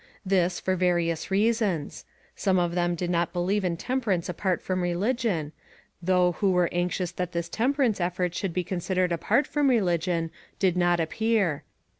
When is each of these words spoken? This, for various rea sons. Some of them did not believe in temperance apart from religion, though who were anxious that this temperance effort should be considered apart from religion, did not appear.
This, 0.25 0.59
for 0.59 0.75
various 0.75 1.29
rea 1.29 1.53
sons. 1.53 2.05
Some 2.35 2.57
of 2.57 2.73
them 2.73 2.95
did 2.95 3.11
not 3.11 3.31
believe 3.33 3.63
in 3.63 3.77
temperance 3.77 4.27
apart 4.29 4.59
from 4.63 4.81
religion, 4.81 5.51
though 6.01 6.31
who 6.31 6.49
were 6.49 6.69
anxious 6.71 7.11
that 7.11 7.33
this 7.33 7.47
temperance 7.49 8.01
effort 8.01 8.33
should 8.33 8.51
be 8.51 8.63
considered 8.63 9.11
apart 9.11 9.45
from 9.45 9.69
religion, 9.69 10.31
did 10.57 10.75
not 10.75 10.99
appear. 10.99 11.63